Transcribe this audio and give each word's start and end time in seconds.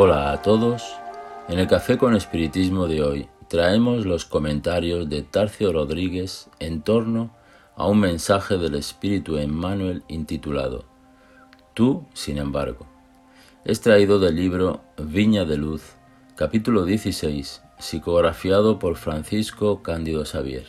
Hola 0.00 0.30
a 0.30 0.42
todos. 0.42 0.94
En 1.48 1.58
el 1.58 1.66
Café 1.66 1.98
con 1.98 2.14
Espiritismo 2.14 2.86
de 2.86 3.02
hoy 3.02 3.28
traemos 3.48 4.06
los 4.06 4.26
comentarios 4.26 5.08
de 5.08 5.22
Tarcio 5.22 5.72
Rodríguez 5.72 6.48
en 6.60 6.82
torno 6.82 7.34
a 7.74 7.88
un 7.88 7.98
mensaje 7.98 8.58
del 8.58 8.76
Espíritu 8.76 9.38
Emmanuel 9.38 10.04
intitulado 10.06 10.84
Tú, 11.74 12.06
sin 12.14 12.38
embargo. 12.38 12.86
Es 13.64 13.80
traído 13.80 14.20
del 14.20 14.36
libro 14.36 14.82
Viña 14.98 15.44
de 15.44 15.56
Luz, 15.56 15.82
capítulo 16.36 16.84
16, 16.84 17.60
psicografiado 17.80 18.78
por 18.78 18.94
Francisco 18.94 19.82
Cándido 19.82 20.24
Xavier. 20.24 20.66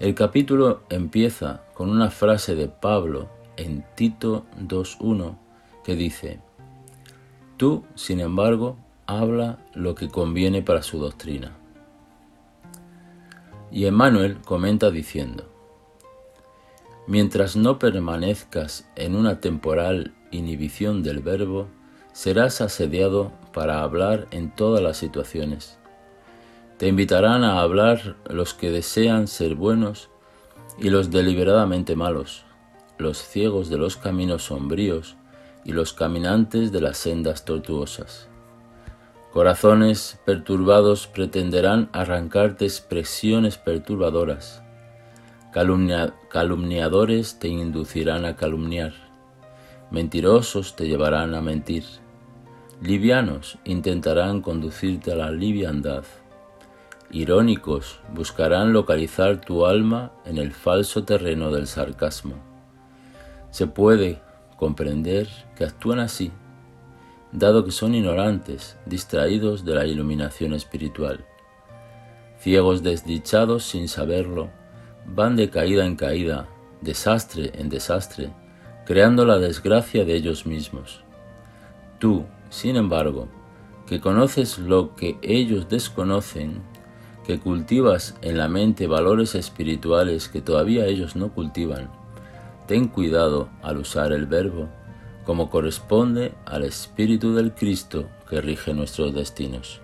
El 0.00 0.14
capítulo 0.14 0.82
empieza 0.90 1.62
con 1.72 1.88
una 1.88 2.10
frase 2.10 2.56
de 2.56 2.68
Pablo 2.68 3.30
en 3.56 3.86
Tito 3.94 4.44
2.1 4.60 5.38
que 5.82 5.96
dice, 5.96 6.40
Tú, 7.56 7.84
sin 7.94 8.20
embargo, 8.20 8.76
habla 9.06 9.58
lo 9.74 9.94
que 9.94 10.08
conviene 10.08 10.62
para 10.62 10.82
su 10.82 10.98
doctrina. 10.98 11.52
Y 13.70 13.86
Emmanuel 13.86 14.38
comenta 14.44 14.90
diciendo, 14.90 15.44
Mientras 17.06 17.54
no 17.54 17.78
permanezcas 17.78 18.88
en 18.96 19.14
una 19.14 19.40
temporal 19.40 20.14
inhibición 20.30 21.02
del 21.02 21.20
verbo, 21.20 21.68
serás 22.12 22.60
asediado 22.60 23.30
para 23.52 23.82
hablar 23.82 24.26
en 24.30 24.54
todas 24.54 24.82
las 24.82 24.96
situaciones. 24.96 25.78
Te 26.78 26.88
invitarán 26.88 27.44
a 27.44 27.60
hablar 27.60 28.16
los 28.28 28.54
que 28.54 28.70
desean 28.70 29.28
ser 29.28 29.54
buenos 29.54 30.10
y 30.78 30.90
los 30.90 31.10
deliberadamente 31.10 31.94
malos, 31.94 32.44
los 32.98 33.18
ciegos 33.18 33.68
de 33.68 33.78
los 33.78 33.96
caminos 33.96 34.44
sombríos 34.44 35.16
y 35.64 35.72
los 35.72 35.92
caminantes 35.92 36.72
de 36.72 36.80
las 36.80 36.98
sendas 36.98 37.44
tortuosas. 37.44 38.28
Corazones 39.32 40.20
perturbados 40.24 41.08
pretenderán 41.08 41.88
arrancarte 41.92 42.66
expresiones 42.66 43.58
perturbadoras. 43.58 44.62
calumniadores 45.52 47.38
te 47.38 47.48
inducirán 47.48 48.24
a 48.26 48.36
calumniar. 48.36 48.92
Mentirosos 49.90 50.76
te 50.76 50.86
llevarán 50.86 51.34
a 51.34 51.40
mentir. 51.40 51.84
Livianos 52.80 53.58
intentarán 53.64 54.40
conducirte 54.40 55.12
a 55.12 55.16
la 55.16 55.30
liviandad. 55.30 56.04
Irónicos 57.10 58.00
buscarán 58.12 58.72
localizar 58.72 59.40
tu 59.40 59.66
alma 59.66 60.12
en 60.24 60.38
el 60.38 60.52
falso 60.52 61.04
terreno 61.04 61.50
del 61.50 61.66
sarcasmo. 61.66 62.34
Se 63.50 63.66
puede 63.66 64.20
comprender 64.56 65.28
que 65.56 65.64
actúan 65.64 66.00
así 66.00 66.32
dado 67.34 67.64
que 67.64 67.72
son 67.72 67.96
ignorantes, 67.96 68.76
distraídos 68.86 69.64
de 69.64 69.74
la 69.74 69.86
iluminación 69.86 70.54
espiritual. 70.54 71.24
Ciegos 72.38 72.84
desdichados 72.84 73.64
sin 73.64 73.88
saberlo, 73.88 74.50
van 75.04 75.34
de 75.34 75.50
caída 75.50 75.84
en 75.84 75.96
caída, 75.96 76.48
desastre 76.80 77.50
en 77.54 77.68
desastre, 77.68 78.32
creando 78.86 79.24
la 79.24 79.38
desgracia 79.38 80.04
de 80.04 80.14
ellos 80.14 80.46
mismos. 80.46 81.02
Tú, 81.98 82.24
sin 82.50 82.76
embargo, 82.76 83.26
que 83.88 84.00
conoces 84.00 84.58
lo 84.58 84.94
que 84.94 85.18
ellos 85.20 85.68
desconocen, 85.68 86.62
que 87.26 87.40
cultivas 87.40 88.14
en 88.22 88.38
la 88.38 88.48
mente 88.48 88.86
valores 88.86 89.34
espirituales 89.34 90.28
que 90.28 90.40
todavía 90.40 90.86
ellos 90.86 91.16
no 91.16 91.32
cultivan, 91.32 91.90
ten 92.66 92.88
cuidado 92.88 93.48
al 93.62 93.78
usar 93.78 94.12
el 94.12 94.26
verbo 94.26 94.68
como 95.24 95.50
corresponde 95.50 96.34
al 96.44 96.64
Espíritu 96.64 97.34
del 97.34 97.54
Cristo 97.54 98.08
que 98.28 98.40
rige 98.40 98.74
nuestros 98.74 99.14
destinos. 99.14 99.80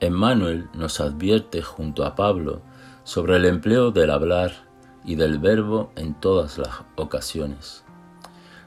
Emmanuel 0.00 0.68
nos 0.74 1.00
advierte 1.00 1.62
junto 1.62 2.04
a 2.04 2.14
Pablo 2.14 2.62
sobre 3.04 3.36
el 3.36 3.44
empleo 3.44 3.90
del 3.90 4.10
hablar 4.10 4.52
y 5.04 5.16
del 5.16 5.38
verbo 5.38 5.92
en 5.96 6.14
todas 6.14 6.58
las 6.58 6.82
ocasiones. 6.96 7.84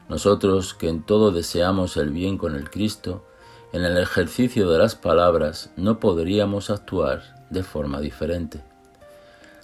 Nosotros 0.08 0.74
que 0.74 0.88
en 0.88 1.02
todo 1.02 1.30
deseamos 1.30 1.96
el 1.96 2.10
bien 2.10 2.38
con 2.38 2.54
el 2.54 2.70
Cristo, 2.70 3.24
en 3.72 3.84
el 3.84 3.96
ejercicio 3.96 4.68
de 4.70 4.78
las 4.78 4.94
palabras 4.94 5.72
no 5.76 5.98
podríamos 5.98 6.70
actuar 6.70 7.46
de 7.50 7.62
forma 7.62 8.00
diferente. 8.00 8.62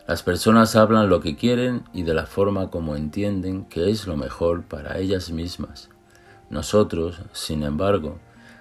Las 0.08 0.22
personas 0.22 0.74
hablan 0.74 1.10
lo 1.10 1.20
que 1.20 1.36
quieren 1.36 1.84
y 1.92 2.02
de 2.02 2.14
la 2.14 2.24
forma 2.24 2.70
como 2.70 2.96
entienden 2.96 3.66
que 3.66 3.90
es 3.90 4.06
lo 4.06 4.16
mejor 4.16 4.62
para 4.62 4.96
ellas 4.96 5.30
mismas. 5.30 5.90
Nosotros, 6.48 7.20
sin 7.32 7.62
embargo, 7.62 8.16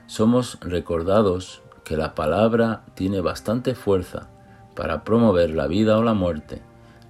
somos 0.07 0.57
recordados 0.59 1.61
que 1.85 1.95
la 1.95 2.15
palabra 2.15 2.83
tiene 2.95 3.21
bastante 3.21 3.75
fuerza 3.75 4.27
para 4.75 5.05
promover 5.05 5.51
la 5.51 5.67
vida 5.67 5.97
o 5.97 6.03
la 6.03 6.13
muerte, 6.13 6.61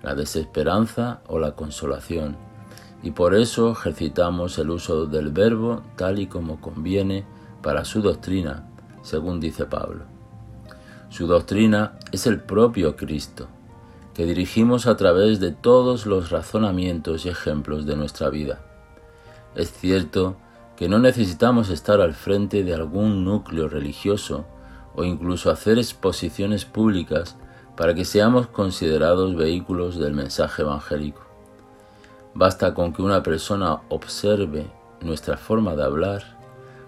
la 0.04 0.14
desesperanza 0.14 1.22
o 1.26 1.40
la 1.40 1.54
consolación, 1.56 2.38
y 3.02 3.10
por 3.10 3.34
eso 3.34 3.72
ejercitamos 3.72 4.60
el 4.60 4.70
uso 4.70 5.08
del 5.08 5.32
verbo 5.32 5.82
tal 5.96 6.20
y 6.20 6.28
como 6.28 6.62
conviene 6.62 7.26
para 7.64 7.86
su 7.86 8.04
doctrina, 8.04 8.70
según 9.02 9.40
dice 9.40 9.66
Pablo. 9.66 10.04
Su 11.10 11.26
doctrina 11.26 11.94
es 12.12 12.28
el 12.28 12.40
propio 12.40 12.96
Cristo, 12.96 13.48
que 14.18 14.26
dirigimos 14.26 14.88
a 14.88 14.98
través 14.98 15.40
de 15.40 15.52
todos 15.52 16.08
los 16.08 16.32
razonamientos 16.32 17.28
y 17.28 17.30
ejemplos 17.30 17.86
de 17.86 17.96
nuestra 17.96 18.32
vida. 18.32 18.66
Es 19.54 19.72
cierto 19.72 20.38
que 20.76 20.90
no 20.90 20.98
necesitamos 20.98 21.70
estar 21.70 22.02
al 22.02 22.16
frente 22.16 22.64
de 22.64 22.74
algún 22.74 23.24
núcleo 23.24 23.70
religioso 23.70 24.48
o 24.96 25.04
incluso 25.04 25.52
hacer 25.52 25.78
exposiciones 25.78 26.66
públicas 26.66 27.38
para 27.76 27.94
que 27.94 28.06
seamos 28.06 28.48
considerados 28.48 29.36
vehículos 29.36 30.00
del 30.00 30.16
mensaje 30.16 30.64
evangélico. 30.64 31.22
Basta 32.34 32.74
con 32.74 32.94
que 32.94 33.04
una 33.04 33.22
persona 33.22 33.82
observe 33.90 34.66
nuestra 35.00 35.38
forma 35.38 35.76
de 35.76 35.84
hablar 35.84 36.40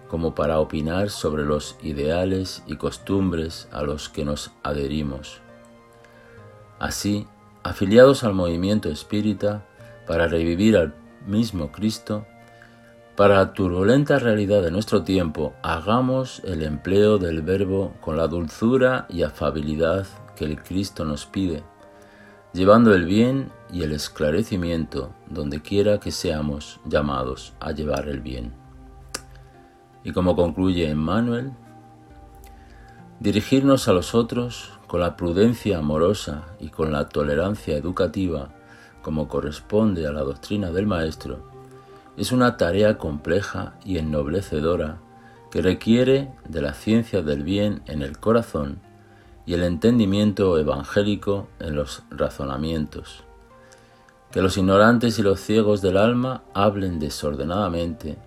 como 0.07 0.34
para 0.34 0.59
opinar 0.59 1.12
sobre 1.12 1.45
los 1.45 1.78
ideales 1.84 2.63
y 2.66 2.78
costumbres 2.78 3.68
a 3.72 3.84
los 3.84 4.09
que 4.09 4.25
nos 4.25 4.50
adherimos. 4.63 5.44
Así, 6.79 7.28
afiliados 7.63 8.23
al 8.23 8.34
movimiento 8.34 8.90
espírita 8.90 9.66
para 10.07 10.28
revivir 10.28 10.78
al 10.78 10.94
mismo 11.28 11.72
Cristo, 11.72 12.25
para 13.17 13.35
la 13.35 13.53
turbulenta 13.53 14.17
realidad 14.17 14.62
de 14.62 14.72
nuestro 14.72 15.03
tiempo, 15.03 15.53
hagamos 15.62 16.41
el 16.45 16.63
empleo 16.63 17.18
del 17.18 17.41
verbo 17.41 17.94
con 18.00 18.16
la 18.16 18.28
dulzura 18.28 19.06
y 19.09 19.23
afabilidad 19.23 20.07
que 20.38 20.45
el 20.45 20.63
Cristo 20.63 21.03
nos 21.03 21.25
pide, 21.25 21.63
llevando 22.53 22.95
el 22.95 23.06
bien 23.06 23.51
y 23.73 23.84
el 23.84 23.91
esclarecimiento 23.91 25.12
donde 25.29 25.62
quiera 25.62 26.00
que 26.00 26.12
seamos 26.12 26.79
llamados 26.85 27.53
a 27.59 27.73
llevar 27.73 28.07
el 28.07 28.22
bien. 28.22 28.53
Y 30.06 30.13
como 30.13 30.38
concluye 30.38 30.89
Emmanuel, 30.89 31.51
dirigirnos 33.19 33.89
a 33.89 33.94
los 33.94 34.16
otros 34.16 34.78
con 34.89 35.01
la 35.01 35.15
prudencia 35.15 35.77
amorosa 35.77 36.47
y 36.59 36.69
con 36.69 36.91
la 36.91 37.09
tolerancia 37.09 37.77
educativa 37.77 38.50
como 39.03 39.27
corresponde 39.27 40.07
a 40.07 40.12
la 40.12 40.21
doctrina 40.21 40.71
del 40.71 40.88
Maestro, 40.88 41.44
es 42.18 42.31
una 42.31 42.57
tarea 42.57 42.97
compleja 42.97 43.75
y 43.86 44.00
ennoblecedora 44.00 44.97
que 45.51 45.62
requiere 45.62 46.31
de 46.47 46.63
la 46.63 46.74
ciencia 46.74 47.21
del 47.21 47.44
bien 47.44 47.83
en 47.86 48.01
el 48.01 48.18
corazón 48.18 48.81
y 49.45 49.53
el 49.53 49.62
entendimiento 49.62 50.57
evangélico 50.57 51.47
en 51.59 51.75
los 51.75 52.01
razonamientos. 52.09 53.24
Que 54.31 54.41
los 54.41 54.57
ignorantes 54.57 55.19
y 55.19 55.21
los 55.21 55.39
ciegos 55.39 55.83
del 55.83 55.97
alma 55.97 56.41
hablen 56.56 57.00
desordenadamente, 57.00 58.18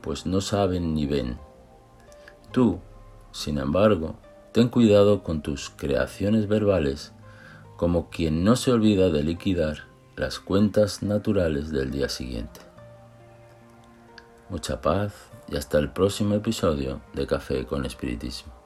pues 0.00 0.24
no 0.24 0.40
saben 0.40 0.94
ni 0.94 1.04
ven. 1.04 1.36
Tú, 2.52 2.80
sin 3.32 3.58
embargo, 3.58 4.16
ten 4.56 4.70
cuidado 4.70 5.22
con 5.22 5.42
tus 5.42 5.68
creaciones 5.68 6.48
verbales, 6.48 7.12
como 7.76 8.08
quien 8.08 8.42
no 8.42 8.56
se 8.56 8.72
olvida 8.72 9.10
de 9.10 9.22
liquidar 9.22 9.84
las 10.16 10.38
cuentas 10.38 11.02
naturales 11.02 11.70
del 11.70 11.90
día 11.90 12.08
siguiente. 12.08 12.60
Mucha 14.48 14.80
paz 14.80 15.12
y 15.46 15.56
hasta 15.56 15.78
el 15.78 15.92
próximo 15.92 16.36
episodio 16.36 17.02
de 17.12 17.26
Café 17.26 17.66
con 17.66 17.84
Espiritismo. 17.84 18.65